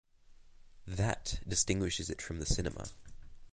[0.87, 2.85] That distinguishes it from the cinema.